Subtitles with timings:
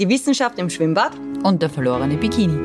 [0.00, 1.12] Die Wissenschaft im Schwimmbad.
[1.44, 2.58] Und der verlorene Bikini.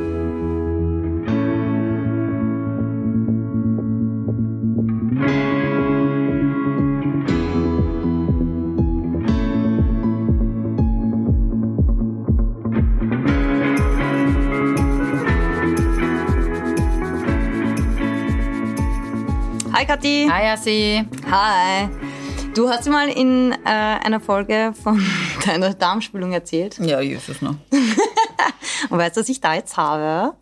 [19.71, 20.27] Hi Kathi.
[20.31, 21.05] Hi Assi.
[21.29, 22.08] Hi.
[22.55, 25.01] Du hast mal in äh, einer Folge von
[25.45, 26.77] deiner Darmspülung erzählt.
[26.79, 27.55] Ja, Jesus noch.
[28.89, 30.35] Und weißt du, was ich da jetzt habe?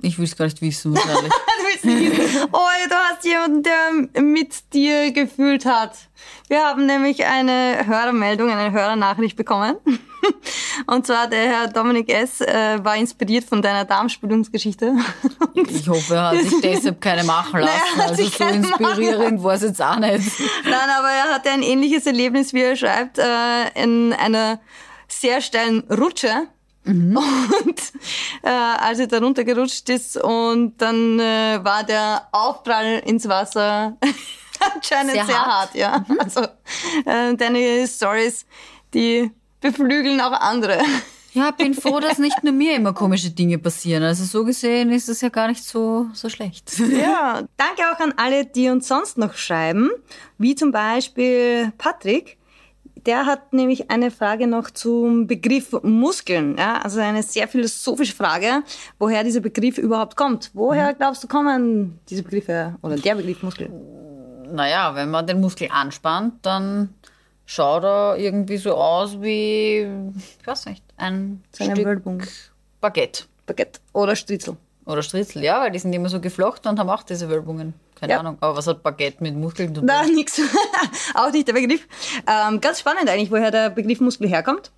[0.00, 1.32] Ich will es gar nicht wissen, wahrscheinlich.
[1.56, 2.48] Du willst nicht wissen.
[2.52, 5.96] Oh, du hast jemanden, der mit dir gefühlt hat.
[6.48, 9.76] Wir haben nämlich eine Hörermeldung, eine Hörernachricht bekommen.
[10.86, 12.40] Und zwar der Herr Dominik S.
[12.40, 14.94] Äh, war inspiriert von deiner Darmspülungsgeschichte.
[15.54, 17.98] ich hoffe, er hat sich deshalb keine machen lassen.
[17.98, 20.30] Hat also so inspirierend war es jetzt auch nicht.
[20.64, 24.60] Nein, aber er hatte ein ähnliches Erlebnis, wie er schreibt, äh, in einer
[25.08, 26.48] sehr steilen Rutsche.
[26.86, 27.80] Und
[28.42, 33.96] äh, als er da runtergerutscht ist und dann äh, war der Aufprall ins Wasser
[34.74, 35.46] anscheinend sehr, Sehr hart.
[35.46, 35.74] hart.
[35.74, 36.04] ja.
[36.18, 36.40] Also
[37.06, 38.44] äh, deine Stories,
[38.92, 39.30] die
[39.64, 40.78] beflügeln auch andere.
[41.32, 44.04] Ja, bin froh, dass nicht nur mir immer komische Dinge passieren.
[44.04, 46.78] Also so gesehen ist es ja gar nicht so, so schlecht.
[46.78, 49.90] Ja, danke auch an alle, die uns sonst noch schreiben,
[50.38, 52.38] wie zum Beispiel Patrick.
[53.04, 56.56] Der hat nämlich eine Frage noch zum Begriff Muskeln.
[56.56, 58.62] Ja, also eine sehr philosophische Frage,
[58.98, 60.50] woher dieser Begriff überhaupt kommt.
[60.54, 63.70] Woher glaubst du kommen diese Begriffe oder der Begriff Muskel?
[64.52, 66.90] Naja, wenn man den Muskel anspannt, dann
[67.46, 69.86] schaut er irgendwie so aus wie,
[70.40, 72.22] ich weiß nicht, ein Stück Wölbung.
[72.80, 73.24] Baguette.
[73.46, 74.56] Baguette oder Stritzel.
[74.86, 77.72] Oder Stritzel, ja, weil die sind immer so geflochten und haben auch diese Wölbungen.
[77.98, 78.20] Keine Ja.
[78.20, 78.36] Ahnung.
[78.40, 79.86] Aber was hat Baguette mit Muskeln zu tun?
[79.86, 80.40] Na, nix.
[81.14, 81.86] auch nicht der Begriff.
[82.26, 84.70] Ähm, ganz spannend eigentlich, woher der Begriff Muskel herkommt.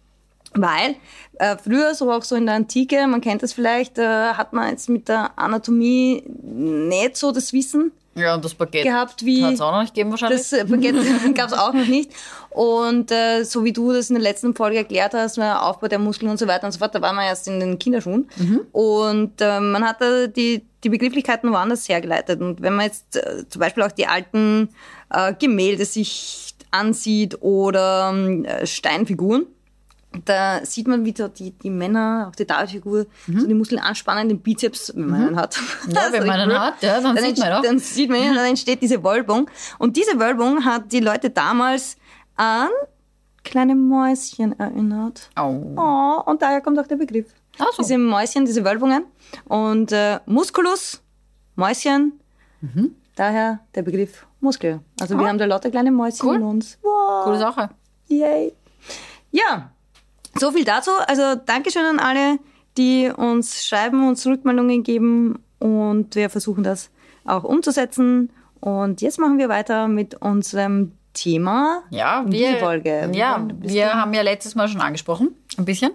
[0.55, 0.95] Weil
[1.35, 4.71] äh, früher, so auch so in der Antike, man kennt das vielleicht, äh, hat man
[4.71, 9.55] jetzt mit der Anatomie nicht so das Wissen Ja, und das Baguette gehabt, wie hat
[9.55, 10.49] es auch noch nicht gegeben wahrscheinlich.
[10.49, 12.11] das Baguette gab es auch noch nicht.
[12.51, 15.99] Und äh, so wie du das in der letzten Folge erklärt hast, der Aufbau der
[15.99, 18.29] Muskeln und so weiter und so fort, da waren wir erst in den Kinderschuhen.
[18.73, 22.41] Und äh, man hat da die, die Begrifflichkeiten woanders hergeleitet.
[22.41, 24.71] Und wenn man jetzt äh, zum Beispiel auch die alten
[25.11, 29.47] äh, Gemälde sich ansieht oder äh, Steinfiguren,
[30.25, 34.29] da sieht man, wie da die, die Männer, auch die Davidfigur, so die Muskeln anspannen,
[34.29, 35.59] den Bizeps, wenn man einen hat.
[35.87, 35.93] Mhm.
[35.93, 37.63] Ja, wenn man einen hat, ja, dann sieht man auch.
[37.63, 39.49] Dann sieht man, dann entsteht diese Wölbung.
[39.79, 41.97] Und diese Wölbung hat die Leute damals
[42.37, 42.69] an
[43.45, 45.31] kleine Mäuschen erinnert.
[45.37, 45.51] Au.
[45.77, 47.27] Oh, und daher kommt auch der Begriff.
[47.59, 47.83] Ach so.
[47.83, 49.05] Diese Mäuschen, diese Wölbungen.
[49.47, 51.01] Und äh, Musculus,
[51.55, 52.19] Mäuschen,
[53.15, 54.81] daher der Begriff Muskel.
[55.01, 55.29] Also wir Ah.
[55.29, 56.37] haben da lauter kleine Mäuschen Cool.
[56.37, 56.79] in uns.
[56.83, 57.25] Wow.
[57.25, 57.71] Coole Sache.
[58.09, 58.53] Yay.
[59.31, 59.71] Ja,
[60.39, 60.91] so viel dazu.
[61.07, 62.39] Also Dankeschön an alle,
[62.77, 66.91] die uns schreiben, uns Rückmeldungen geben und wir versuchen das
[67.25, 68.31] auch umzusetzen.
[68.61, 71.83] Und jetzt machen wir weiter mit unserem Thema.
[71.91, 73.11] Ja, wir, Folge.
[73.15, 75.93] ja, wir haben ja letztes Mal schon angesprochen, ein bisschen,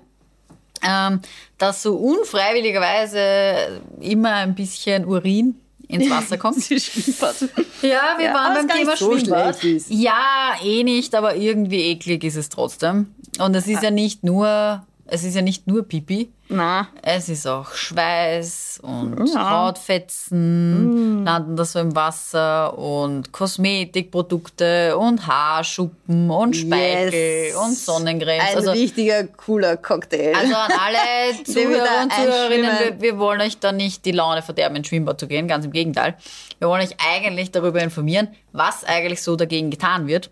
[0.81, 1.22] ähm,
[1.58, 5.60] dass so unfreiwilligerweise immer ein bisschen Urin
[5.91, 6.57] ins Wasser kommt.
[7.81, 9.57] Ja, wir Ja, waren beim Thema so Schwimmbad.
[9.90, 13.07] Ja, eh nicht, aber irgendwie eklig ist es trotzdem.
[13.40, 16.31] Und es ist ja nicht nur, es ist ja nicht nur Pipi.
[16.49, 19.49] Na, Es ist auch Schweiß und Ja.
[19.67, 27.13] Hautfetzen landen da so im Wasser und Kosmetikprodukte und Haarschuppen und Speichel
[27.47, 27.55] Yes.
[27.55, 28.41] und Sonnencreme.
[28.41, 30.33] ein Also, richtiger cooler Cocktail.
[30.35, 34.75] also an alle Zuhörer und Zuhörerinnen, wir, wir wollen euch da nicht die Laune verderben,
[34.78, 36.17] ins Schwimmbad zu gehen, ganz im Gegenteil.
[36.59, 40.29] Wir wollen euch eigentlich darüber informieren, was eigentlich so dagegen getan wird,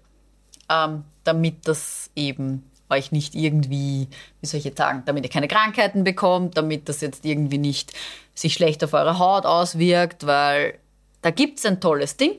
[0.69, 4.07] ähm, damit das eben euch nicht irgendwie,
[4.41, 7.93] wie soll ich jetzt sagen, damit ihr keine Krankheiten bekommt, damit das jetzt irgendwie nicht
[8.33, 10.75] sich schlecht auf eure Haut auswirkt, weil
[11.21, 12.31] da gibt's ein tolles Ding,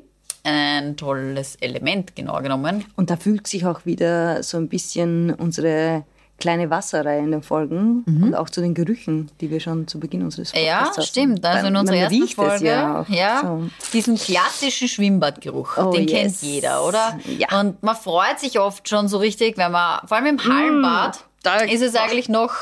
[0.44, 2.84] ein tolles Element, genau genommen.
[2.96, 6.04] Und da fühlt sich auch wieder so ein bisschen unsere
[6.40, 10.22] kleine Wasserreihe in den Folgen und auch zu den Gerüchen, die wir schon zu Beginn
[10.24, 10.60] unseres Mhm.
[10.60, 11.06] Ja, Podcasts hatten.
[11.06, 11.44] stimmt.
[11.44, 13.70] Also in unserer ersten Folge, ja, ja, so.
[13.92, 16.42] diesen klassischen Schwimmbadgeruch, Oh, den kennt yes.
[16.42, 17.18] jeder, oder?
[17.38, 17.60] Ja.
[17.60, 21.42] Und man freut sich oft schon so richtig, wenn man, vor allem im Hallenbad, Mm,
[21.42, 22.52] da- ist es eigentlich noch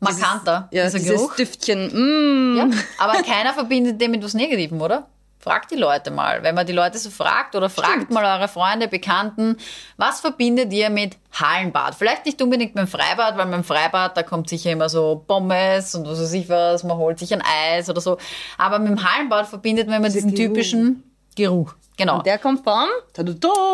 [0.00, 1.34] markanter, Ja, dieser dieses Geruch.
[1.36, 2.54] Düftchen.
[2.54, 2.56] Mm.
[2.56, 2.68] Ja,
[2.98, 5.08] aber keiner verbindet den mit was Negativem, oder?
[5.48, 6.42] Fragt die Leute mal.
[6.42, 9.56] Wenn man die Leute so fragt oder fragt mal eure Freunde, Bekannten,
[9.96, 11.94] was verbindet ihr mit Hallenbad?
[11.94, 15.94] Vielleicht nicht unbedingt mit dem Freibad, weil beim Freibad, da kommt sicher immer so Pommes
[15.94, 18.18] und was weiß ich was, man holt sich ein Eis oder so.
[18.58, 20.48] Aber mit dem Hallenbad verbindet man immer diesen Geruch.
[20.52, 21.02] typischen
[21.34, 21.74] Geruch.
[21.96, 22.18] Genau.
[22.18, 22.86] Und der kommt da,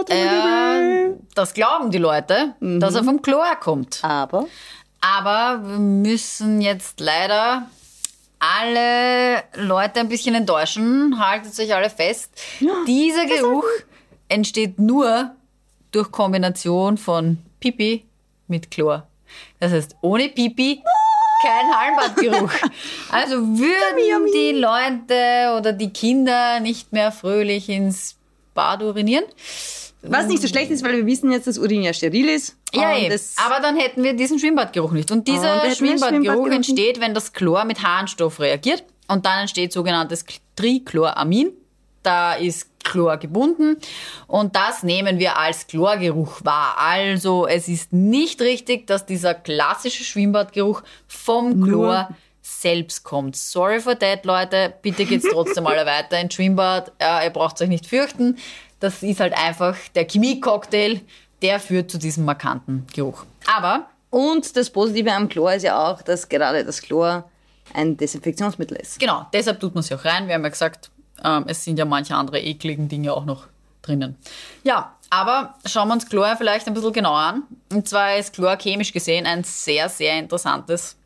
[0.08, 2.80] Äh, das glauben die Leute, Mhm.
[2.80, 3.98] dass er vom Chlor kommt.
[4.02, 4.46] Aber
[5.00, 7.64] Aber wir müssen jetzt leider
[8.44, 11.18] alle Leute ein bisschen enttäuschen.
[11.18, 12.30] Haltet euch alle fest.
[12.86, 13.64] Dieser Geruch
[14.28, 15.34] entsteht nur
[15.90, 18.04] durch Kombination von Pipi
[18.48, 19.06] mit Chlor.
[19.60, 20.82] Das heißt, ohne Pipi
[21.42, 22.52] kein Hallenbadgeruch.
[23.10, 28.16] Also würden die Leute oder die Kinder nicht mehr fröhlich ins
[28.54, 29.24] Bad urinieren.
[30.06, 32.56] Was nicht so schlecht ist, weil wir wissen jetzt, dass Urin ja steril ist.
[32.72, 32.92] Ja,
[33.46, 35.10] aber dann hätten wir diesen Schwimmbadgeruch nicht.
[35.10, 38.84] Und dieser Und wir Schwimmbadgeruch Schwimmbadgeruch entsteht, wenn das Chlor mit Harnstoff reagiert.
[39.08, 40.24] Und dann entsteht sogenanntes
[40.56, 41.52] Trichloramin.
[42.02, 43.76] Da ist Chlor gebunden.
[44.26, 46.76] Und das nehmen wir als Chlorgeruch wahr.
[46.78, 52.10] Also es ist nicht richtig, dass dieser klassische Schwimmbadgeruch vom Chlor
[52.64, 53.36] selbst kommt.
[53.36, 54.72] Sorry for that, Leute.
[54.80, 56.92] Bitte geht's trotzdem alle weiter ins Schwimmbad.
[56.98, 58.38] Äh, ihr braucht euch nicht fürchten.
[58.80, 61.00] Das ist halt einfach der Chemie-Cocktail,
[61.42, 63.24] der führt zu diesem markanten Geruch.
[63.54, 67.28] Aber Und das Positive am Chlor ist ja auch, dass gerade das Chlor
[67.74, 68.98] ein Desinfektionsmittel ist.
[68.98, 70.26] genau, deshalb tut man es auch rein.
[70.26, 70.90] Wir haben ja gesagt,
[71.22, 73.46] ähm, es sind ja manche andere ekligen Dinge auch noch
[73.82, 74.16] drinnen.
[74.62, 77.42] Ja, aber schauen wir uns Chlor vielleicht ein bisschen genauer an.
[77.72, 80.96] Und zwar ist Chlor chemisch gesehen ein sehr, sehr interessantes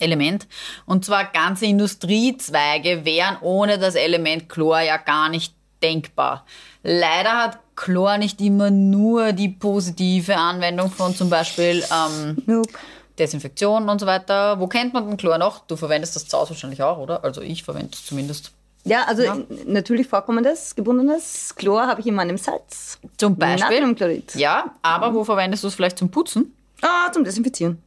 [0.00, 0.46] Element.
[0.86, 6.44] Und zwar ganze Industriezweige wären ohne das Element Chlor ja gar nicht denkbar.
[6.82, 12.70] Leider hat Chlor nicht immer nur die positive Anwendung von zum Beispiel ähm, Nope.
[13.18, 14.58] Desinfektion und so weiter.
[14.60, 15.60] Wo kennt man den Chlor noch?
[15.66, 17.24] Du verwendest das zu Hause wahrscheinlich auch, oder?
[17.24, 18.52] Also ich verwende es zumindest.
[18.84, 22.98] Ja, also natürlich vorkommendes, gebundenes Chlor habe ich in meinem Salz.
[23.16, 23.80] Zum Beispiel.
[23.80, 24.34] Natriumchlorid.
[24.36, 26.54] Ja, aber wo verwendest du es vielleicht zum Putzen?
[26.80, 27.82] Ah, zum Desinfizieren.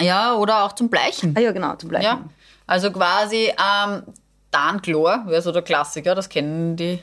[0.00, 1.34] Ja, oder auch zum Bleichen.
[1.36, 2.04] Ah ja, genau, zum Bleichen.
[2.04, 2.20] Ja,
[2.66, 4.02] also quasi ähm,
[4.50, 6.98] Darnchlor wäre so der Klassiker, das kennen die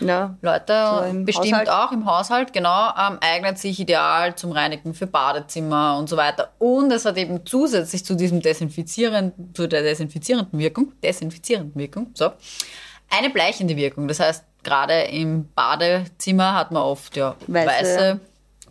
[0.00, 0.36] Ja.
[0.42, 1.70] Leute So im bestimmt Haushalt.
[1.70, 6.50] auch im Haushalt, genau, ähm, eignet sich ideal zum Reinigen für Badezimmer und so weiter.
[6.58, 12.30] Und es hat eben zusätzlich zu diesem desinfizierenden, zu der desinfizierenden Wirkung, desinfizierenden Wirkung, so,
[13.10, 14.06] eine bleichende Wirkung.
[14.08, 18.20] Das heißt, gerade im Badezimmer hat man oft ja weiße, Weiße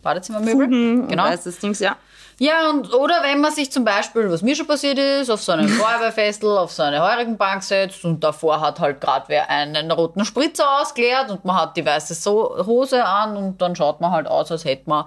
[0.04, 0.54] Badezimmermöbel.
[0.54, 1.24] Fugen genau.
[1.24, 1.96] weißes Dings, ja.
[2.40, 5.54] Ja, und, oder wenn man sich zum Beispiel, was mir schon passiert ist, auf so
[5.54, 10.24] einem Feuerwehrfestel, auf so eine Heurigenbank setzt und davor hat halt gerade wer einen roten
[10.24, 14.28] Spritzer ausgeleert und man hat die weiße so Hose an und dann schaut man halt
[14.28, 15.06] aus, als hätte man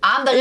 [0.00, 0.36] andere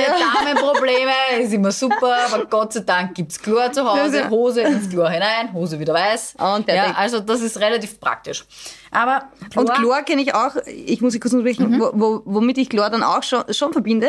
[0.54, 1.12] Damenprobleme,
[1.42, 4.30] ist immer super, aber Gott sei Dank gibt's Chlor zu Hause, Ja.
[4.30, 6.36] Hose ins Chlor hinein, Hose wieder weiß.
[6.38, 8.46] Und ja, also das ist relativ praktisch.
[8.92, 9.24] Aber
[9.56, 11.80] Und Chlor kenne ich auch, ich muss ich kurz unterbrechen, Mhm.
[11.80, 14.08] wo, wo, womit ich Chlor dann auch schon, schon verbinde.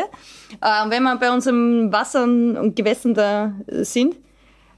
[0.61, 4.15] Äh, wenn man bei unserem Wasser und Gewässern da sind,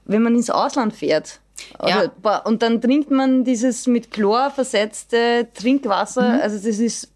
[0.06, 1.40] wenn man ins Ausland fährt.
[1.78, 2.12] Also, Ja.
[2.22, 6.36] boah, Und dann trinkt man dieses mit Chlor versetzte Trinkwasser.
[6.36, 6.42] Mhm.
[6.42, 7.10] Also das ist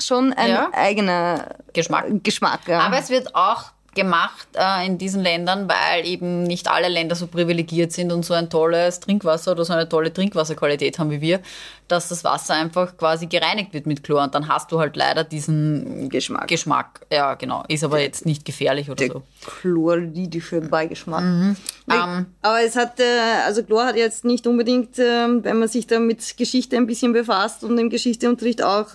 [0.00, 0.68] schon ein Ja.
[0.72, 2.06] eigener Geschmack.
[2.22, 2.60] Geschmack.
[2.66, 2.80] Ja.
[2.80, 3.64] Aber es wird auch
[3.94, 8.32] gemacht äh, in diesen Ländern, weil eben nicht alle Länder so privilegiert sind und so
[8.32, 11.40] ein tolles Trinkwasser oder so eine tolle Trinkwasserqualität haben wie wir,
[11.88, 15.24] dass das Wasser einfach quasi gereinigt wird mit Chlor und dann hast du halt leider
[15.24, 16.46] diesen Geschmack.
[16.46, 17.00] Geschmack.
[17.10, 17.64] Ja, genau.
[17.66, 19.22] Ist aber jetzt nicht gefährlich oder der so.
[19.46, 21.22] chloridische Beigeschmack.
[21.22, 23.04] Ähm, Aber es hat, äh,
[23.46, 27.12] also Chlor hat jetzt nicht unbedingt, ähm, wenn man sich da mit Geschichte ein bisschen
[27.12, 28.86] befasst und im Geschichteunterricht auch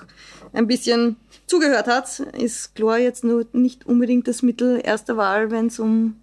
[0.54, 1.18] ein bisschen
[1.48, 6.16] zugehört hat, ist Chlor jetzt nur nicht unbedingt das Mittel erster Wahl, wenn es um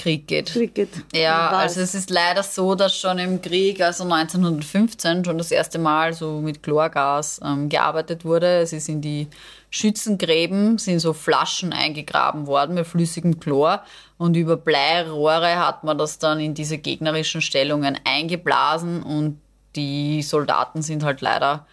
[0.00, 0.46] Krieg geht.
[0.46, 0.88] Krieg geht.
[1.12, 1.94] Ja, also es.
[1.94, 6.62] ist leider so, dass schon im Krieg, also 1915, schon das erste Mal so mit
[6.62, 8.60] Chlorgas ähm, gearbeitet wurde.
[8.60, 9.28] Es ist in die
[9.68, 13.84] Schützengräben, sind so Flaschen eingegraben worden mit flüssigem Chlor
[14.16, 19.38] und über Bleirohre hat man das dann in diese gegnerischen Stellungen eingeblasen und
[19.76, 21.66] die Soldaten sind halt leider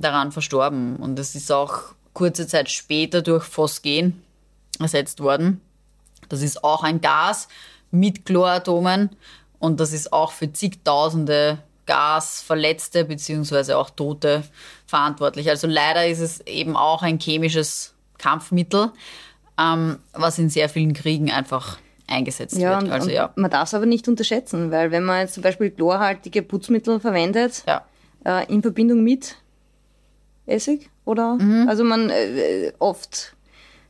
[0.00, 0.96] daran verstorben.
[0.96, 4.22] Und es ist auch kurze Zeit später durch Phosgen
[4.78, 5.60] ersetzt worden.
[6.28, 7.48] Das ist auch ein Gas
[7.90, 9.10] mit Chloratomen
[9.58, 14.44] und das ist auch für zigtausende Gasverletzte beziehungsweise auch Tote
[14.86, 15.48] verantwortlich.
[15.48, 18.92] Also leider ist es eben auch ein chemisches Kampfmittel,
[19.58, 22.84] ähm, was in sehr vielen Kriegen einfach eingesetzt ja, wird.
[22.84, 25.70] und, Also ja, man darf es aber nicht unterschätzen, weil wenn man jetzt zum Beispiel
[25.70, 27.84] chlorhaltige Putzmittel verwendet, ja.
[28.24, 29.36] äh, in Verbindung mit
[30.50, 31.68] Essig oder Mhm.
[31.68, 33.34] also man äh, oft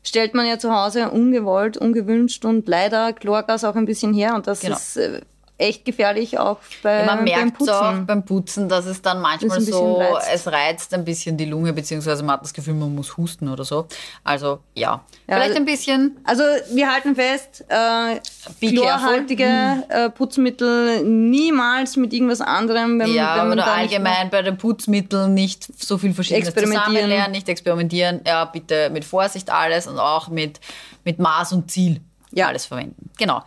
[0.02, 4.46] stellt man ja zu Hause ungewollt, ungewünscht und leider Chlorgas auch ein bisschen her und
[4.46, 4.76] das Genau.
[4.76, 5.20] ist äh,
[5.60, 7.70] echt gefährlich auch bei Ja, man merkt Putzen.
[7.72, 10.28] auch beim Putzen, dass es dann manchmal so, reizt.
[10.32, 13.64] es reizt ein bisschen die Lunge, beziehungsweise man hat das Gefühl, man muss husten oder
[13.64, 13.86] so.
[14.24, 18.20] Also ja, Ja, vielleicht also- ein bisschen Also wir halten fest, äh,
[18.68, 24.56] chlorhaltige äh, Putzmittel niemals mit irgendwas anderem, wenn, Ja, wenn man oder allgemein bei den
[24.56, 26.84] Putzmitteln nicht so viel Verschiedenes Experimentieren.
[26.94, 28.20] zusammenlernen, nicht experimentieren.
[28.26, 30.60] Ja, bitte mit Vorsicht alles und auch mit,
[31.04, 32.00] mit Maß und Ziel.
[32.32, 32.46] Ja.
[32.46, 33.10] alles verwenden.
[33.18, 33.42] Genau.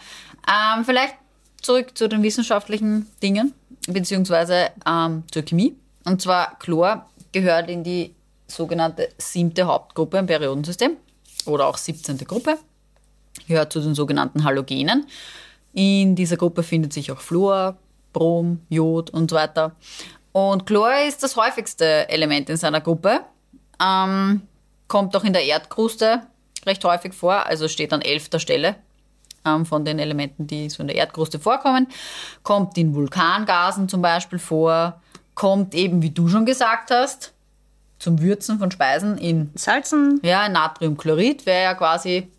[0.45, 1.15] Ähm, vielleicht
[1.63, 3.53] zurück zu den wissenschaftlichen Dingen,
[3.87, 5.75] beziehungsweise ähm, zur Chemie.
[6.05, 8.13] Und zwar Chlor gehört in die
[8.47, 10.97] sogenannte siebte Hauptgruppe im Periodensystem
[11.45, 12.17] oder auch 17.
[12.19, 12.57] Gruppe.
[13.47, 15.07] Gehört zu den sogenannten Halogenen.
[15.73, 17.77] In dieser Gruppe findet sich auch Fluor,
[18.11, 19.75] Brom, Jod und so weiter.
[20.31, 23.21] Und Chlor ist das häufigste Element in seiner Gruppe.
[23.81, 24.41] Ähm,
[24.87, 26.21] kommt auch in der Erdkruste
[26.65, 28.75] recht häufig vor, also steht an elfter Stelle
[29.45, 31.87] ähm, von den Elementen, die so in der Erdkruste vorkommen.
[32.43, 35.01] Kommt in Vulkangasen zum Beispiel vor,
[35.35, 37.33] kommt eben, wie du schon gesagt hast,
[37.99, 42.29] zum Würzen von Speisen in Salzen, ja, Natriumchlorid wäre ja quasi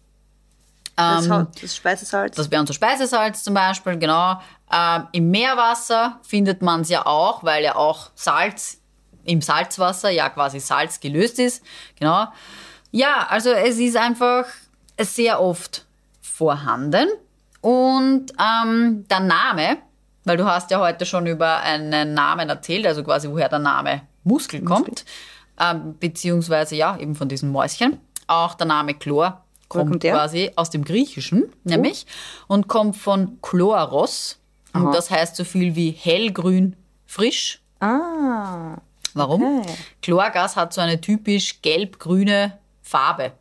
[0.97, 2.37] das, ähm, das Speisesalz.
[2.37, 4.41] das wäre unser Speisesalz zum Beispiel, genau.
[4.73, 8.79] Ähm, Im Meerwasser findet man es ja auch, weil ja auch Salz
[9.25, 11.65] im Salzwasser ja quasi Salz gelöst ist.
[11.99, 12.27] Genau.
[12.91, 14.45] Ja, also es ist einfach
[15.01, 15.87] sehr oft
[16.25, 17.09] vorhanden.
[17.61, 19.79] Und ähm, der Name,
[20.25, 24.03] weil du hast ja heute schon über einen Namen erzählt, also quasi woher der Name
[24.25, 25.05] Muskel kommt,
[25.61, 27.99] ähm, beziehungsweise ja, eben von diesem Mäuschen.
[28.27, 32.07] Auch der Name Chlor kommt, kommt quasi aus dem Griechischen, nämlich,
[32.49, 34.39] und kommt von Chloros.
[34.73, 36.75] Und das heißt so viel wie hellgrün,
[37.07, 37.61] frisch.
[37.81, 38.79] Ah,
[39.13, 39.61] Warum?
[39.61, 39.75] Okay.
[40.03, 43.33] Chlorgas hat so eine typisch gelb-grüne Farbe.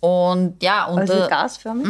[0.00, 1.86] Und ja, unter, also gasförmig.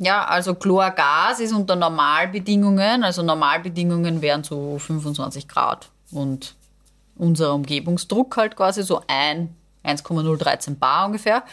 [0.00, 6.54] ja, also Chlorgas ist unter Normalbedingungen, also Normalbedingungen wären so 25 Grad und
[7.16, 9.54] unser Umgebungsdruck halt quasi so ein
[9.84, 11.44] 1,013 Bar ungefähr.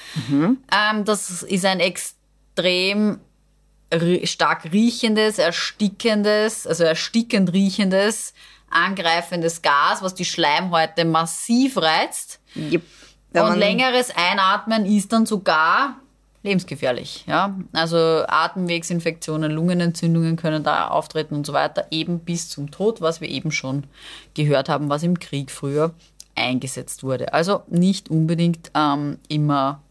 [0.71, 3.19] Ähm, das ist ein extrem
[4.23, 8.33] stark riechendes, erstickendes, also erstickend riechendes,
[8.69, 12.39] angreifendes Gas, was die Schleimhäute massiv reizt.
[12.55, 12.83] Yep.
[13.31, 15.97] Wenn Und längeres Einatmen ist dann sogar
[16.41, 17.25] lebensgefährlich.
[17.27, 17.55] Ja?
[17.73, 23.29] Also Atemwegsinfektionen, Lungenentzündungen können da auftreten und so weiter, eben bis zum Tod, was wir
[23.29, 23.83] eben schon
[24.33, 25.93] gehört haben, was im Krieg früher
[26.35, 27.33] eingesetzt wurde.
[27.33, 29.81] Also nicht unbedingt ähm, immer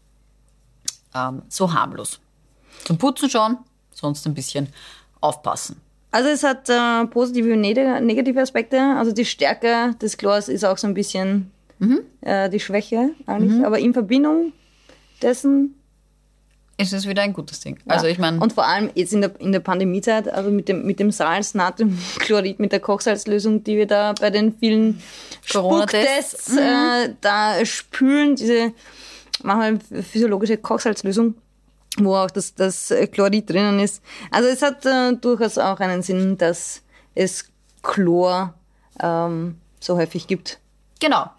[1.13, 2.19] ähm, so harmlos.
[2.85, 3.57] Zum Putzen schon,
[3.93, 4.67] sonst ein bisschen
[5.21, 5.79] aufpassen.
[6.11, 8.81] Also es hat äh, positive und neg- negative Aspekte.
[8.97, 11.51] Also die Stärke des Chlors ist auch so ein bisschen
[12.21, 13.65] äh, die Schwäche eigentlich.
[13.65, 14.53] Aber in Verbindung
[15.21, 15.75] dessen.
[16.77, 17.77] Ist es wieder ein gutes Ding.
[17.87, 18.13] Also ja.
[18.13, 20.99] ich meine, Und vor allem jetzt in der, in der Pandemiezeit, also mit dem, mit
[20.99, 25.01] dem Salz, Natriumchlorid, mit der Kochsalzlösung, die wir da bei den vielen
[25.51, 26.55] Corona-Tests.
[26.55, 28.71] Äh, da spülen, diese
[29.43, 31.35] machen wir physiologische Kochsalzlösung,
[31.97, 34.01] wo auch das, das Chlorid drinnen ist.
[34.31, 36.81] Also es hat äh, durchaus auch einen Sinn, dass
[37.13, 37.49] es
[37.83, 38.53] Chlor
[39.01, 40.59] ähm, so häufig gibt.
[40.99, 41.29] Genau.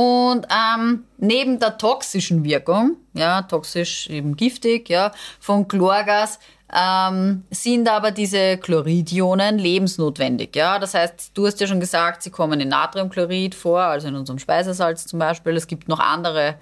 [0.00, 6.38] Und ähm, neben der toxischen Wirkung, ja, toxisch eben giftig, ja, von Chlorgas,
[6.74, 10.56] ähm, sind aber diese Chloridionen lebensnotwendig.
[10.56, 14.16] Ja, das heißt, du hast ja schon gesagt, sie kommen in Natriumchlorid vor, also in
[14.16, 15.54] unserem Speisesalz zum Beispiel.
[15.54, 16.54] Es gibt noch andere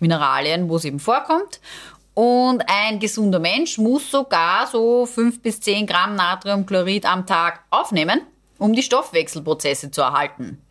[0.00, 1.60] Mineralien, wo es eben vorkommt.
[2.14, 8.22] Und ein gesunder Mensch muss sogar so fünf bis zehn Gramm Natriumchlorid am Tag aufnehmen,
[8.56, 10.62] um die Stoffwechselprozesse zu erhalten.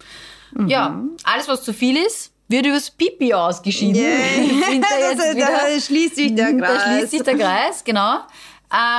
[0.68, 3.96] Ja, alles, was zu viel ist, wird übers Pipi ausgeschieden.
[4.66, 6.84] Finde da jetzt da, wieder- da schließt sich der da Kreis.
[6.84, 8.20] schließt sich der Kreis, genau.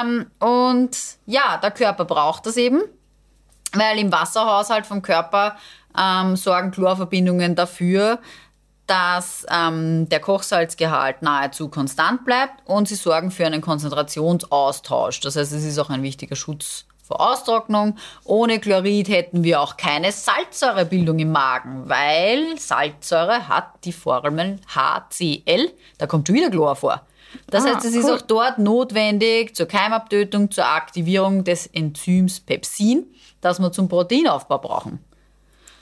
[0.03, 0.97] Ähm, und
[1.27, 2.83] ja, der Körper braucht das eben,
[3.73, 5.57] weil im Wasserhaushalt vom Körper
[5.99, 8.19] ähm, sorgen Chlorverbindungen dafür,
[8.87, 15.21] dass ähm, der Kochsalzgehalt nahezu konstant bleibt und sie sorgen für einen Konzentrationsaustausch.
[15.21, 17.97] Das heißt, es ist auch ein wichtiger Schutz vor Austrocknung.
[18.25, 25.71] Ohne Chlorid hätten wir auch keine Salzsäurebildung im Magen, weil Salzsäure hat die Formel HCl.
[25.99, 27.03] Da kommt schon wieder Chlor vor.
[27.49, 28.17] Das Ah, heißt, es ist cool.
[28.17, 33.05] auch dort notwendig zur Keimabtötung, zur Aktivierung des Enzyms Pepsin,
[33.41, 35.01] das wir zum Proteinaufbau brauchen.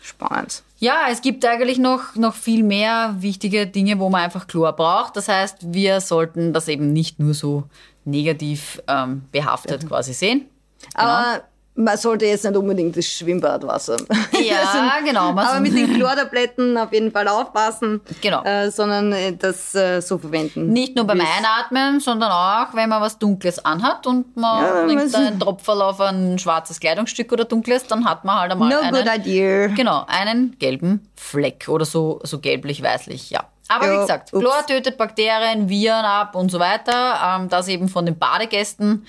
[0.03, 0.63] Spannend.
[0.81, 5.17] Ja, es gibt eigentlich noch, noch viel mehr wichtige Dinge, wo man einfach Chlor braucht.
[5.17, 7.65] Das heißt, wir sollten das eben nicht nur so
[8.05, 10.47] negativ ähm, behaftet quasi sehen.
[10.95, 11.43] Aber
[11.77, 13.97] man sollte jetzt nicht unbedingt das Schwimmbadwasser.
[14.41, 15.33] Ja, genau.
[15.33, 18.01] Man Aber mit den Chlortabletten auf jeden Fall aufpassen.
[18.21, 18.45] Genau.
[18.45, 20.69] Äh, sondern äh, das äh, so verwenden.
[20.73, 25.13] Nicht nur beim Einatmen, sondern auch, wenn man was Dunkles anhat und man Ja, nimmt
[25.17, 28.95] einen Tropferl auf ein schwarzes Kleidungsstück oder Dunkles, dann hat man halt einmal No einen,
[28.95, 29.67] good idea.
[29.69, 33.47] Genau, einen gelben Fleck oder so, so gelblich-weißlich, ja.
[33.67, 34.41] Aber wie Ja, gesagt, ups.
[34.45, 39.07] Chlor tötet Bakterien, Viren ab und so weiter, ähm, das eben von den Badegästen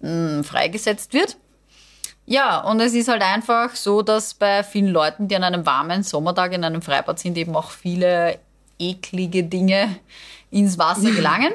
[0.00, 1.36] mh, freigesetzt wird.
[2.26, 6.02] Ja, und es ist halt einfach so, dass bei vielen Leuten, die an einem warmen
[6.02, 8.38] Sommertag in einem Freibad sind, eben auch viele
[8.78, 9.96] eklige Dinge
[10.50, 11.52] ins Wasser gelangen.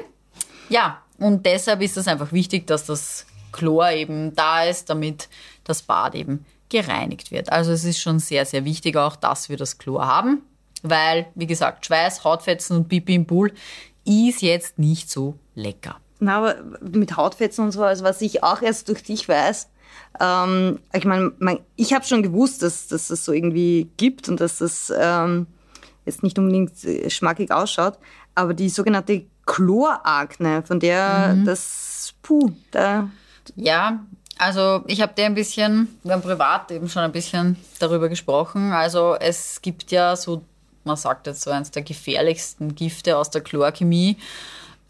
[0.68, 5.28] Ja, und deshalb ist es einfach wichtig, dass das Chlor eben da ist, damit
[5.62, 7.52] das Bad eben gereinigt wird.
[7.52, 10.42] Also es ist schon sehr, sehr wichtig auch, dass wir das Chlor haben,
[10.82, 13.52] weil, wie gesagt, Schweiß, Hautfetzen und Pipi im Pool
[14.04, 16.00] ist jetzt nicht so lecker.
[16.20, 19.68] Na, aber mit Hautfetzen und so, also was ich auch erst durch dich weiß,
[20.20, 24.40] ähm, ich meine, mein, ich habe schon gewusst, dass, dass das so irgendwie gibt und
[24.40, 25.46] dass das ähm,
[26.06, 27.98] jetzt nicht unbedingt äh, schmackig ausschaut,
[28.34, 31.44] aber die sogenannte Chlorakne, von der mhm.
[31.44, 33.08] das, puh, da...
[33.56, 34.00] Ja,
[34.38, 38.72] also ich habe dir ein bisschen, wir haben privat eben schon ein bisschen darüber gesprochen.
[38.72, 40.42] Also es gibt ja so,
[40.84, 44.16] man sagt jetzt so eins der gefährlichsten Gifte aus der Chlorchemie,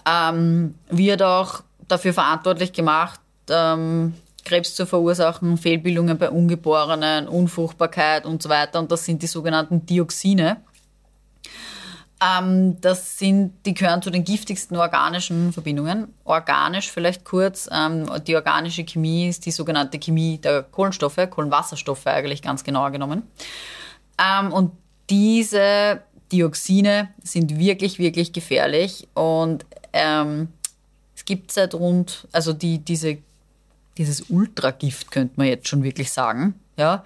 [0.07, 3.21] ähm, wird auch dafür verantwortlich gemacht,
[3.51, 8.79] ähm, Krebs zu verursachen, Fehlbildungen bei Ungeborenen, Unfruchtbarkeit und so weiter.
[8.79, 10.59] Und das sind die sogenannten Dioxine.
[12.23, 16.15] Ähm, das sind, die gehören zu den giftigsten organischen Verbindungen.
[16.25, 17.69] Organisch vielleicht kurz.
[17.73, 23.23] Ähm, die organische Chemie ist die sogenannte Chemie der Kohlenstoffe, Kohlenwasserstoffe eigentlich ganz genauer genommen.
[24.19, 24.73] Ähm, und
[25.11, 26.03] diese
[26.35, 30.49] Dioxine sind wirklich, wirklich gefährlich und ähm,
[31.15, 33.19] es gibt seit rund, also die, diese,
[33.97, 37.05] dieses Ultragift könnte man jetzt schon wirklich sagen, ja.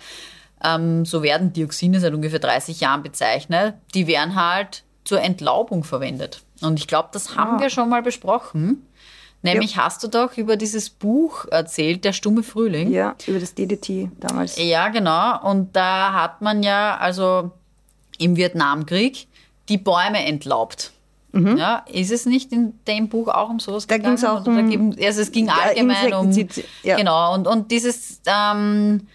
[0.64, 3.74] Ähm, so werden Dioxine seit ungefähr 30 Jahren bezeichnet.
[3.94, 6.40] Die werden halt zur Entlaubung verwendet.
[6.62, 7.60] Und ich glaube, das haben ah.
[7.60, 8.86] wir schon mal besprochen.
[9.42, 9.84] Nämlich ja.
[9.84, 12.90] hast du doch über dieses Buch erzählt, Der stumme Frühling.
[12.90, 14.56] Ja, über das DDT damals.
[14.58, 15.48] Ja, genau.
[15.48, 17.52] Und da hat man ja also
[18.18, 19.26] im Vietnamkrieg
[19.68, 20.92] die Bäume entlaubt.
[21.32, 21.56] Mhm.
[21.56, 24.16] Ja, ist es nicht in dem Buch auch um sowas da gegangen?
[24.16, 26.48] Ging's auch um, ging es Also es ging allgemein um...
[26.82, 26.96] Ja.
[26.96, 28.20] Genau, und, und dieses...
[28.26, 29.06] Ähm,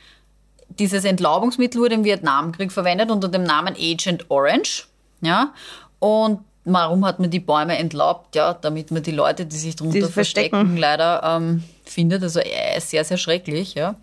[0.80, 4.88] dieses Entlaubungsmittel wurde im Vietnamkrieg verwendet unter dem Namen Agent Orange.
[5.22, 5.54] Ja,
[6.00, 8.36] und warum hat man die Bäume entlaubt?
[8.36, 12.24] Ja, damit man die Leute, die sich darunter die verstecken, verstecken, leider ähm, findet.
[12.24, 13.96] Also äh, sehr, sehr schrecklich, ja.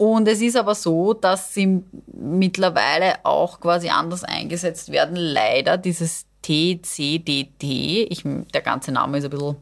[0.00, 5.14] Und es ist aber so, dass sie mittlerweile auch quasi anders eingesetzt werden.
[5.14, 9.56] Leider dieses TCDT, ich, der ganze Name ist ein bisschen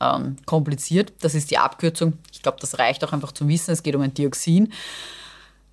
[0.00, 1.12] ähm, kompliziert.
[1.20, 2.14] Das ist die Abkürzung.
[2.32, 3.72] Ich glaube, das reicht auch einfach zum Wissen.
[3.72, 4.72] Es geht um ein Dioxin.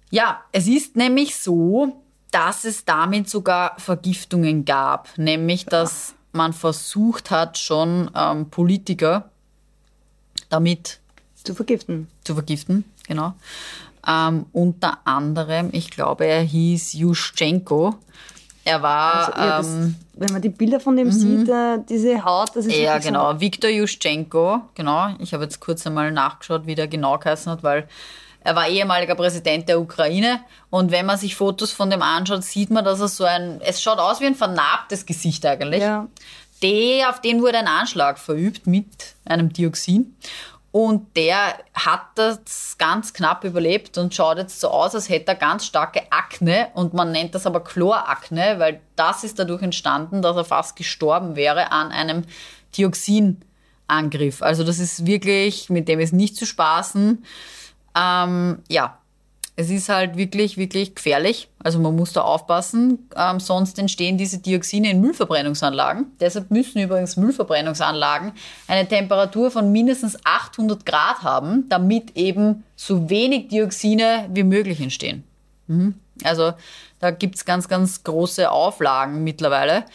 [0.09, 1.95] Ja, es ist nämlich so,
[2.31, 9.29] dass es damit sogar Vergiftungen gab, nämlich dass man versucht hat, schon ähm, Politiker
[10.49, 10.99] damit
[11.45, 12.09] zu vergiften.
[12.25, 13.35] Zu vergiften, genau.
[14.07, 17.95] Ähm, unter anderem, ich glaube, er hieß Juschenko.
[18.63, 19.35] Er war.
[19.35, 21.11] Also, ja, das, ähm, wenn man die Bilder von dem mhm.
[21.11, 22.75] sieht, äh, diese Haut, das ist.
[22.75, 23.33] Ja, genau.
[23.33, 25.15] So Viktor Juschenko, genau.
[25.19, 27.87] Ich habe jetzt kurz einmal nachgeschaut, wie der genau geheißen hat, weil
[28.43, 32.71] er war ehemaliger Präsident der Ukraine und wenn man sich Fotos von dem anschaut, sieht
[32.71, 35.81] man, dass er so ein, es schaut aus wie ein vernarbtes Gesicht eigentlich.
[35.81, 36.07] Ja.
[36.63, 38.87] Der, auf den wurde ein Anschlag verübt mit
[39.25, 40.15] einem Dioxin.
[40.71, 45.35] Und der hat das ganz knapp überlebt und schaut jetzt so aus, als hätte er
[45.35, 46.69] ganz starke Akne.
[46.75, 51.35] Und man nennt das aber Chlorakne, weil das ist dadurch entstanden, dass er fast gestorben
[51.35, 52.23] wäre an einem
[52.77, 54.41] Dioxinangriff.
[54.41, 57.25] Also das ist wirklich, mit dem ist nicht zu spaßen.
[57.93, 59.00] Ähm, ja,
[59.61, 61.47] es ist halt wirklich, wirklich gefährlich.
[61.59, 63.07] Also man muss da aufpassen.
[63.15, 66.07] Ähm, sonst entstehen diese Dioxine in Müllverbrennungsanlagen.
[66.19, 68.31] Deshalb müssen übrigens Müllverbrennungsanlagen
[68.67, 75.23] eine Temperatur von mindestens 800 Grad haben, damit eben so wenig Dioxine wie möglich entstehen.
[75.67, 75.93] Mhm.
[76.23, 76.53] Also
[76.99, 79.85] da gibt es ganz, ganz große Auflagen mittlerweile,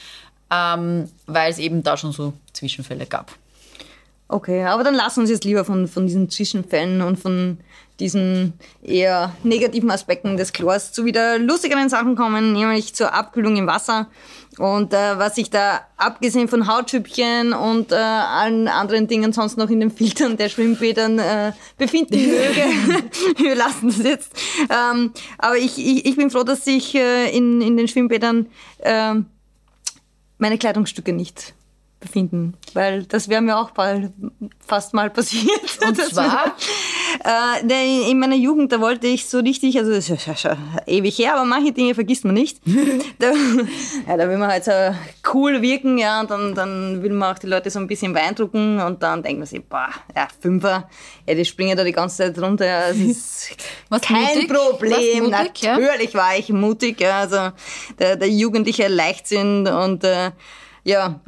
[0.50, 3.32] ähm, weil es eben da schon so Zwischenfälle gab.
[4.28, 7.58] Okay, aber dann lassen wir uns jetzt lieber von, von diesen Zwischenfällen und von
[8.00, 13.66] diesen eher negativen Aspekten des Chlors zu wieder lustigeren Sachen kommen, nämlich zur Abkühlung im
[13.66, 14.08] Wasser.
[14.58, 19.68] Und äh, was ich da abgesehen von Hautschüppchen und äh, allen anderen Dingen sonst noch
[19.68, 22.64] in den Filtern der Schwimmbädern äh, befinden möge,
[23.36, 24.32] wir lassen das jetzt.
[24.70, 28.46] Ähm, aber ich, ich, ich bin froh, dass ich äh, in, in den Schwimmbädern
[28.78, 29.14] äh,
[30.38, 31.54] meine Kleidungsstücke nicht
[32.00, 34.12] befinden, weil das wäre mir auch bald
[34.58, 35.78] fast mal passiert.
[35.86, 36.54] Und zwar?
[37.24, 41.18] Äh, in meiner Jugend, da wollte ich so richtig, also das ist ja schon ewig
[41.18, 42.58] her, aber manche Dinge vergisst man nicht.
[43.18, 43.32] da,
[44.06, 44.72] ja, da will man halt so
[45.32, 48.80] cool wirken, ja, und dann, dann will man auch die Leute so ein bisschen beeindrucken
[48.80, 50.88] und dann denkt man sich, boah, ja, Fünfer,
[51.26, 53.56] ja, die springen da die ganze Zeit runter, ja, das ist
[53.88, 54.48] Was kein mutig?
[54.48, 55.24] Problem.
[55.24, 56.20] Mutig, Natürlich ja?
[56.20, 57.50] war ich mutig, ja, also
[57.98, 60.30] der, der jugendliche Leichtsinn und äh,
[60.86, 61.18] ja,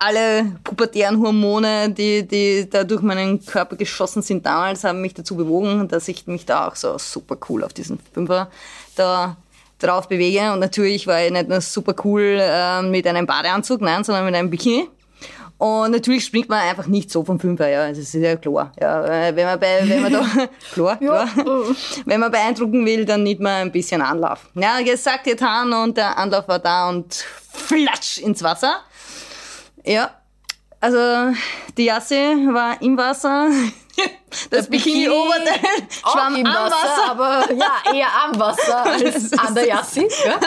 [0.00, 5.36] alle pubertären Hormone, die, die da durch meinen Körper geschossen sind damals, haben mich dazu
[5.36, 8.50] bewogen, dass ich mich da auch so super cool auf diesen Fünfer
[8.96, 9.36] da
[9.78, 10.52] drauf bewege.
[10.52, 14.34] Und natürlich war ich nicht nur super cool äh, mit einem Badeanzug, nein, sondern mit
[14.34, 14.88] einem Bikini.
[15.58, 18.72] Und natürlich springt man einfach nicht so vom Fünfer, ja, das ist ja klar.
[18.80, 20.24] Ja, äh, wenn man bei, wenn man da,
[20.72, 21.28] klar, klar.
[22.04, 24.46] Wenn man beeindrucken will, dann nimmt man ein bisschen Anlauf.
[24.54, 28.82] Ja, gesagt, getan und der Anlauf war da und flatsch ins Wasser.
[29.88, 30.10] Ja,
[30.82, 31.34] also
[31.78, 32.14] die Jasse
[32.52, 33.48] war im Wasser.
[34.50, 35.58] Das Bikini-Oberteil
[35.90, 37.10] schwamm im Wasser, Wasser.
[37.10, 40.06] aber ja, eher am Wasser als an der Jassi.
[40.24, 40.38] Ja?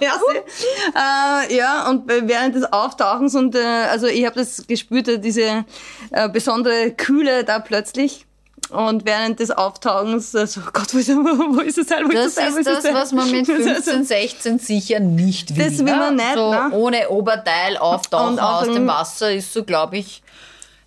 [0.00, 1.46] Jasse.
[1.48, 5.64] Äh, ja, und während des Auftauchens und äh, also ich habe das gespürt, äh, diese
[6.10, 8.26] äh, besondere Kühle da plötzlich.
[8.70, 12.04] Und während des Auftauchens, äh, so Gott, wo ist, wo ist das Teil?
[12.04, 12.54] Wo Das ist das, Teil?
[12.54, 12.94] Wo ist das, Teil?
[12.94, 15.64] was man mit 15, 16 sicher nicht will.
[15.64, 16.22] Das will man ne?
[16.22, 16.70] nicht, So ne?
[16.72, 20.22] ohne Oberteil auftauchen Und aus dem Wasser ist so, glaube ich,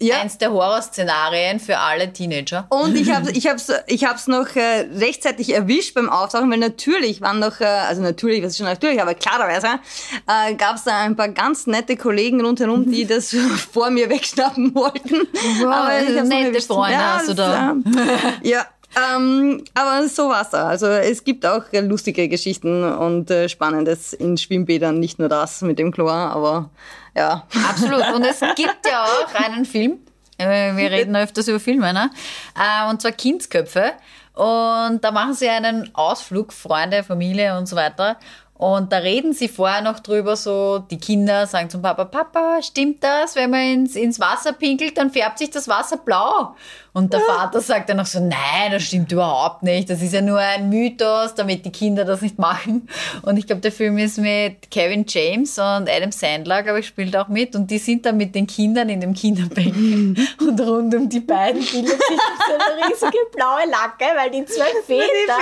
[0.01, 0.21] Ja.
[0.21, 2.65] eins der Horrorszenarien für alle Teenager.
[2.69, 7.21] Und ich habe ich hab's, ich hab's noch äh, rechtzeitig erwischt beim Auftauchen, weil natürlich
[7.21, 9.79] waren noch, äh, also natürlich, was ist schon natürlich, aber klarerweise
[10.27, 13.35] äh, gab es da ein paar ganz nette Kollegen rundherum, die das
[13.71, 15.27] vor mir wegschnappen wollten.
[15.65, 16.61] aber ich nette.
[16.61, 17.71] Freunde hast du da.
[17.71, 18.65] äh, ja.
[18.93, 20.67] Ähm, aber so war's da.
[20.67, 25.79] Also es gibt auch lustige Geschichten und äh, Spannendes in Schwimmbädern, nicht nur das mit
[25.79, 26.69] dem Chlor, aber
[27.15, 27.45] ja.
[27.69, 28.06] Absolut.
[28.13, 30.00] Und es gibt ja auch einen Film.
[30.38, 32.10] äh, Wir reden öfters über Filme, ne?
[32.56, 33.93] Äh, Und zwar Kindsköpfe.
[34.34, 38.17] Und da machen sie einen Ausflug, Freunde, Familie und so weiter.
[38.62, 43.04] Und da reden sie vorher noch drüber, so die Kinder sagen zum Papa, Papa, stimmt
[43.04, 43.36] das?
[43.36, 46.54] Wenn man ins, ins Wasser pinkelt, dann färbt sich das Wasser blau.
[46.93, 49.89] Und der Vater sagt dann noch so, nein, das stimmt überhaupt nicht.
[49.89, 52.89] Das ist ja nur ein Mythos, damit die Kinder das nicht machen.
[53.21, 57.15] Und ich glaube, der Film ist mit Kevin James und Adam Sandler, glaube ich, spielt
[57.15, 57.56] auch mit.
[57.56, 60.17] Und die sind dann mit den Kindern in dem Kinderbecken.
[60.41, 64.65] und rund um die beiden bildet sich so eine riesige blaue Lacke, weil die zwei
[64.86, 65.38] Väter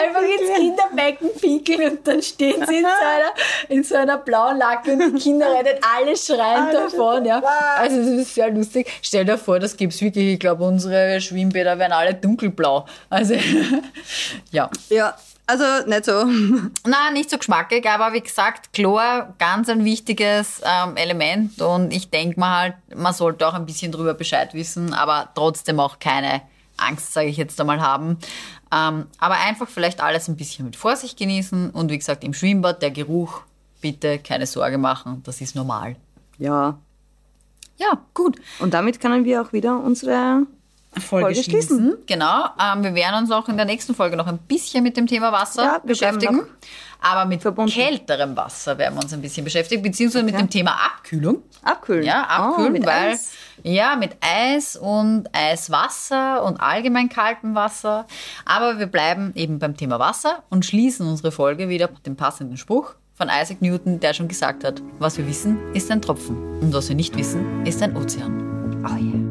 [0.00, 3.32] einfach ins Kinderbecken pinkeln und dann stehen sie in so einer,
[3.68, 7.24] in so einer blauen Lacke und die Kinder rennen alle schreiend davon.
[7.24, 7.42] Ja.
[7.76, 8.90] Also das ist sehr lustig.
[9.02, 10.34] Stell dir vor, das gibt's wirklich.
[10.34, 12.86] Ich glaube, unsere Schwimmbäder wären alle dunkelblau.
[13.10, 13.34] Also
[14.50, 14.70] ja.
[14.88, 15.14] Ja,
[15.46, 16.26] also nicht so.
[16.86, 22.10] Na, nicht so geschmackig, aber wie gesagt, Chlor, ganz ein wichtiges ähm, Element und ich
[22.10, 26.42] denke mal halt, man sollte auch ein bisschen drüber Bescheid wissen, aber trotzdem auch keine
[26.78, 28.18] Angst, sage ich jetzt einmal, haben.
[28.72, 32.82] Ähm, aber einfach vielleicht alles ein bisschen mit Vorsicht genießen und wie gesagt, im Schwimmbad,
[32.82, 33.40] der Geruch,
[33.80, 35.96] bitte keine Sorge machen, das ist normal.
[36.38, 36.78] Ja.
[37.76, 38.36] Ja, gut.
[38.58, 40.42] Und damit können wir auch wieder unsere
[40.98, 41.96] Folge schließen.
[42.06, 42.46] Genau.
[42.60, 45.30] Ähm, wir werden uns auch in der nächsten Folge noch ein bisschen mit dem Thema
[45.32, 46.42] Wasser Ja, beschäftigen.
[47.00, 47.70] Aber mit verbunden.
[47.70, 50.42] kälterem Wasser werden wir uns ein bisschen beschäftigen, beziehungsweise mit Okay.
[50.44, 51.42] dem Thema Abkühlung.
[51.62, 52.02] abkühlen.
[52.02, 53.30] Ja, Oh, abkühlen, mit weil Eis.
[53.62, 58.06] Ja mit Eis und Eiswasser und allgemein kaltem Wasser.
[58.44, 62.56] Aber wir bleiben eben beim Thema Wasser und schließen unsere Folge wieder mit dem passenden
[62.56, 66.72] Spruch von Isaac Newton, der schon gesagt hat: Was wir wissen, ist ein Tropfen und
[66.72, 68.84] was wir nicht wissen, ist ein Ozean.
[68.84, 69.27] Oh yeah.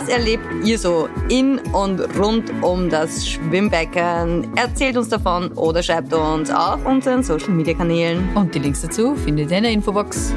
[0.00, 4.48] Was erlebt ihr so in und rund um das Schwimmbecken?
[4.56, 8.26] Erzählt uns davon oder schreibt uns auf unseren Social Media Kanälen.
[8.34, 10.32] Und die Links dazu findet ihr in der Infobox.